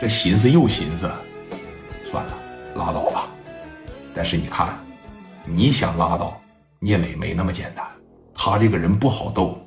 [0.00, 1.10] 这寻思又寻思，
[2.04, 2.32] 算了，
[2.74, 3.28] 拉倒吧。
[4.14, 4.68] 但是你看，
[5.44, 6.40] 你想拉倒，
[6.78, 7.84] 聂磊没那么简单。
[8.34, 9.60] 他这个人不好斗。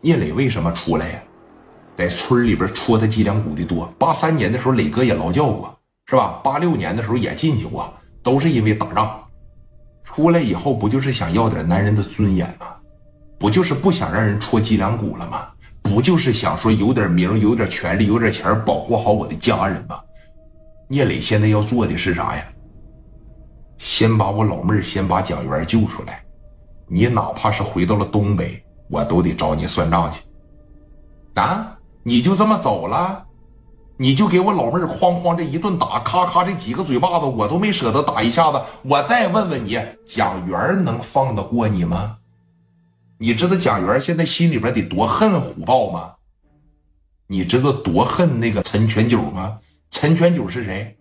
[0.00, 1.22] 聂磊为什么出来呀？
[1.96, 3.84] 在村里边戳他脊梁骨的多。
[3.98, 6.40] 八三年的时候，磊哥也劳教过，是吧？
[6.42, 7.92] 八六年的时候也进去过，
[8.22, 9.22] 都是因为打仗。
[10.02, 12.68] 出来以后，不就是想要点男人的尊严吗？
[13.38, 15.46] 不就是不想让人戳脊梁骨了吗？
[15.82, 20.00] 不就是想说有点名、有点权利、有点钱，保护好我的家人吗？
[20.88, 22.44] 聂磊现在要做的是啥呀？
[23.78, 26.22] 先把我老妹儿，先把蒋元救出来。
[26.86, 30.20] 你哪怕是回到了东北，我都得找你算账去。
[31.34, 33.24] 啊，你就这么走了？
[33.96, 38.60] 你就给我老妹儿哐哐这一顿打，咔咔这几个嘴巴子，我都没舍得打一下子。
[38.82, 42.16] 我再问问你，蒋元能放得过你吗？
[43.22, 46.14] 你知道蒋元现在心里边得多恨虎豹吗？
[47.26, 49.58] 你知道多恨那个陈全九吗？
[49.90, 50.96] 陈全九是谁？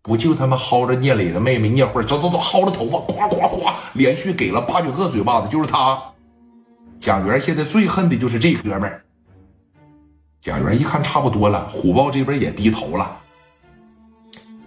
[0.00, 6.00] 不就他妈薅着聂磊的妹妹聂慧，走走走，薅着头发，咵咵咵，连续给了八九个嘴巴子，就是他。
[7.00, 9.04] 蒋元现在最恨的就是这哥们儿。
[10.40, 13.20] 蒋元一看差不多了，虎豹这边也低头了。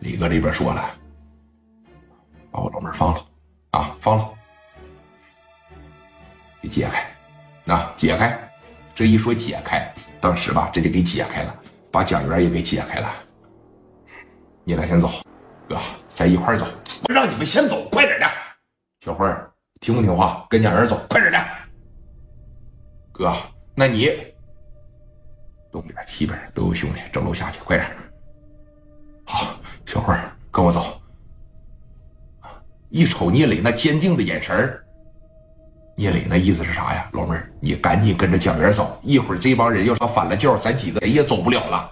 [0.01, 0.83] 李哥这边说了
[2.51, 3.25] ：“把我老妹放了，
[3.71, 4.29] 啊，放了。”
[6.67, 8.37] 给解开，啊，解开！
[8.93, 11.55] 这一说解开，当时吧，这就给解开了，
[11.89, 13.09] 把蒋元也给解开了。
[14.65, 15.09] 你俩先走，
[15.69, 15.79] 哥，
[16.09, 16.67] 咱一块走。
[17.07, 18.27] 我让你们先走，快点的。
[18.99, 19.25] 小慧，
[19.79, 20.45] 听不听话？
[20.49, 21.39] 跟蒋元走，快点的。
[23.13, 23.33] 哥，
[23.73, 24.11] 那你
[25.71, 27.89] 东边、西边都有兄弟，整楼下去，快点。
[29.25, 30.13] 好，小慧，
[30.51, 31.01] 跟我走。
[32.89, 34.83] 一瞅聂磊那坚定的眼神儿。
[35.99, 37.09] 聂磊那意思是啥呀？
[37.13, 41.91] 老妹儿，你赶紧跟着蒋元走，一会儿这帮人要是反了教，咱几个谁也走不了了。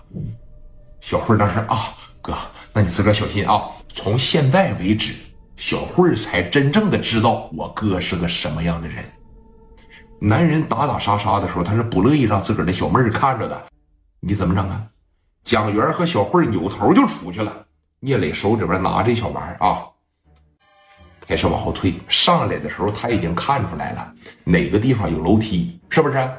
[1.02, 1.90] 小慧当时啊，
[2.22, 2.36] 哥，
[2.72, 3.64] 那你自个儿小心啊。
[3.92, 5.16] 从现在为止，
[5.58, 9.04] 小慧才真正的知道我哥是个什么样的人。
[10.20, 13.60] 男人打打杀杀的时候，他是不乐意让自个儿的小妹儿看着的。
[14.20, 14.84] 你怎么整啊？
[15.44, 17.52] 蒋元和小慧扭头就出去了。
[18.02, 19.82] 聂磊手里边拿着小玩意儿啊。
[21.28, 24.14] 开始往后退，上来的时候他已经看出来了
[24.44, 26.30] 哪个地方有楼梯，是不是？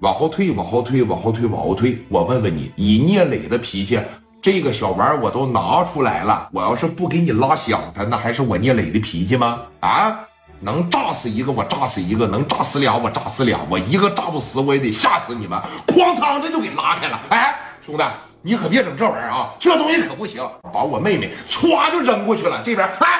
[0.00, 1.98] 往后退，往后退，往后退，往后退。
[2.08, 4.00] 我问问你，以聂磊的脾气，
[4.40, 9.60] 这个小玩意儿我都拿出来了，我要是不给你拉响他，那还是我聂磊的脾气吗？
[9.80, 10.18] 啊，
[10.60, 15.60] 能炸死一个我炸死一个，能炸死俩我炸死俩，我一个炸不死我也得吓死你们！
[15.86, 17.20] 哐当，这就给拉开了。
[17.28, 17.54] 哎，
[17.84, 18.02] 兄弟，
[18.40, 22.60] 你可别整这玩意儿啊，这东西可不行，把我妹妹歘就扔过去了。
[22.64, 23.11] 这边，哎，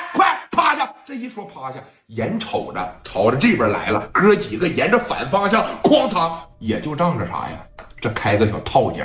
[1.04, 7.66] 这一说趴下，眼瞅着朝着这边来了，哥几个沿着反方向哐当，也就仗着啥呀？
[8.00, 9.04] 这开个小套间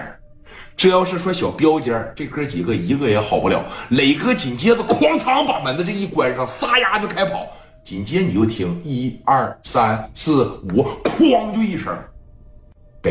[0.75, 3.65] 这要是说小标间这哥几个一个也好不了。
[3.89, 7.47] 磊哥紧接着哐当把门子这一关上，撒丫就开跑。
[7.83, 11.97] 紧接你就听一二三四五，哐就一声。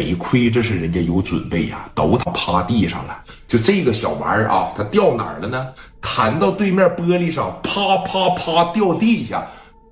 [0.03, 3.23] 得亏这是人家有准备呀，都他趴地上了。
[3.49, 5.69] 就这个小玩意儿啊，它掉哪儿了呢？
[6.01, 9.47] 弹到对面玻璃上，啪啪啪掉地下，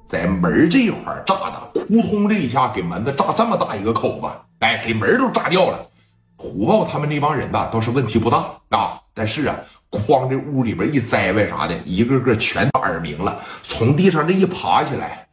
[0.07, 4.27] 在门这块炸的，扑通这一下给门子炸这么大一个口子，
[4.61, 5.87] 哎，给门都炸掉了。
[6.37, 9.57] 虎豹他们那帮人吧，倒是问题不大啊，但是啊，
[9.91, 15.27] 哐这屋里边一栽歪啥的，一个个全耳鸣了，从地上这一爬起来，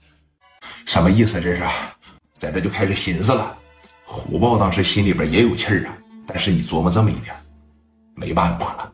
[0.86, 1.42] 什么意思？
[1.42, 1.64] 这是
[2.40, 3.58] 在这就开始寻思了。
[4.12, 5.96] 虎豹当时心里边也有气儿啊，
[6.28, 7.34] 但是你琢磨这么一点，
[8.14, 8.92] 没办法了，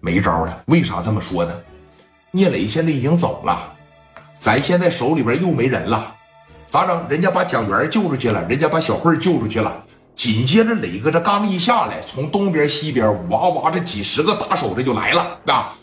[0.00, 0.62] 没招了。
[0.66, 1.52] 为啥这么说呢？
[2.30, 3.72] 聂磊现在已经走了，
[4.38, 6.14] 咱现在手里边又没人了，
[6.70, 7.04] 咋整？
[7.08, 9.84] 人家把蒋元救出去了，人家把小慧救出去了。
[10.14, 15.74] 紧接着磊哥这刚一下来，从东边西边哇哇这几十个打手这就来了啊！